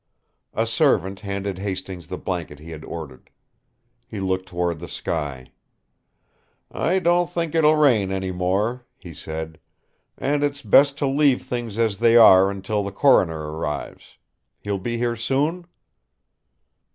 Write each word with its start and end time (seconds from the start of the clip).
A 0.55 0.65
servant 0.65 1.19
handed 1.19 1.59
Hastings 1.59 2.07
the 2.07 2.17
blanket 2.17 2.57
he 2.57 2.71
had 2.71 2.83
ordered. 2.83 3.29
He 4.07 4.19
looked 4.19 4.47
toward 4.47 4.79
the 4.79 4.87
sky. 4.87 5.51
"I 6.71 6.97
don't 6.97 7.29
think 7.29 7.53
it 7.53 7.63
will 7.63 7.75
rain 7.75 8.11
any 8.11 8.31
more," 8.31 8.87
he 8.97 9.13
said. 9.13 9.59
"And 10.17 10.41
it's 10.41 10.63
best 10.63 10.97
to 10.97 11.05
leave 11.07 11.43
things 11.43 11.77
as 11.77 11.97
they 11.97 12.17
are 12.17 12.49
until 12.49 12.81
the 12.83 12.91
coroner 12.91 13.51
arrives. 13.51 14.17
He'll 14.59 14.79
be 14.79 14.97
here 14.97 15.15
soon?" 15.15 15.67